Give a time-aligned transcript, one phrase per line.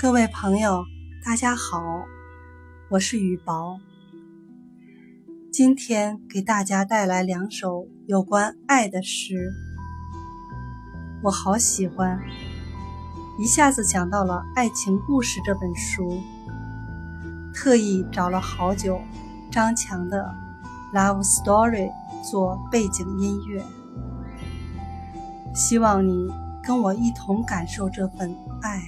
[0.00, 0.84] 各位朋友，
[1.24, 2.04] 大家好，
[2.88, 3.80] 我是雨薄。
[5.52, 9.52] 今天给大家带来两首有关爱的诗，
[11.20, 12.16] 我好喜欢，
[13.40, 16.22] 一下子想到了《爱情故事》这本书，
[17.52, 19.00] 特意找了好久
[19.50, 20.32] 张强的
[20.96, 21.90] 《Love Story》
[22.30, 23.64] 做背景音乐，
[25.56, 26.28] 希望你
[26.62, 28.80] 跟我一同感受这份爱。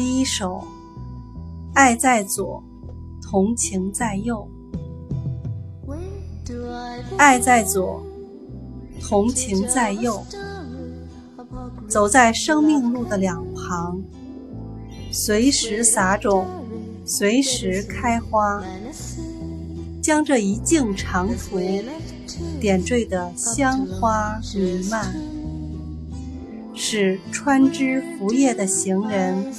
[0.00, 0.62] 第一首，
[1.74, 2.62] 爱在左，
[3.20, 4.48] 同情在右。
[7.16, 8.00] 爱在左，
[9.00, 10.24] 同情在右。
[11.88, 14.00] 走在生命路的两旁，
[15.10, 16.46] 随时撒种，
[17.04, 18.62] 随时开花，
[20.00, 21.58] 将这一径长途
[22.60, 25.37] 点缀得香花弥漫。
[26.90, 29.52] 是穿枝拂叶的行人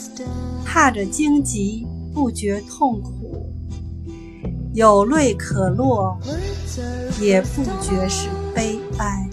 [0.65, 3.47] 踏着荆棘不觉痛苦，
[4.73, 6.19] 有泪可落，
[7.21, 9.29] 也不觉是悲哀。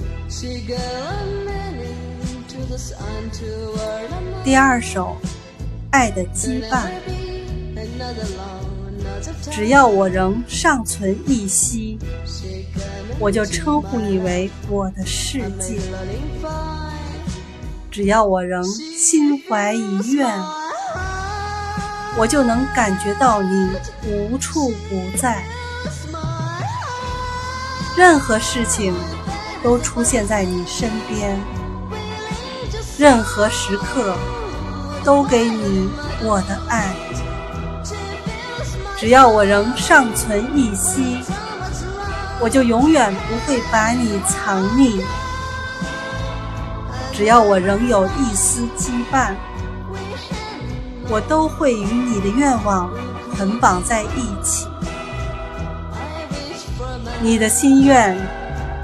[4.45, 5.17] 第二首，
[5.91, 6.91] 爱的羁绊。
[9.51, 11.99] 只要我仍尚存一息，
[13.19, 15.79] 我就称呼你为我的世界。
[17.97, 20.29] 只要我仍心怀遗愿，
[22.19, 23.71] 我就能感觉到你
[24.07, 25.43] 无处不在。
[27.97, 28.95] 任何事情
[29.65, 31.41] 都出现在你身边，
[32.99, 34.15] 任何时刻
[35.03, 35.89] 都给你
[36.21, 36.95] 我的爱。
[38.99, 41.23] 只要我仍尚存一息，
[42.41, 45.01] 我就永远不会把你藏匿。
[47.17, 49.35] 只要我仍有一丝羁绊，
[51.09, 52.93] 我都会与你的愿望
[53.35, 54.67] 捆绑在一起。
[57.23, 58.15] 你的心愿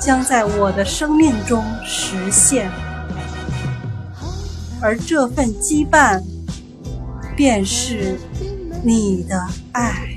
[0.00, 2.71] 将在我的生命中实现，
[4.81, 6.22] 而这份羁绊
[7.37, 8.19] 便是
[8.82, 10.09] 你的爱。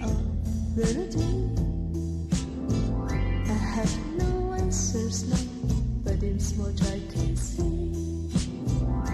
[3.45, 5.37] I have no answers now,
[6.05, 7.14] but in small try to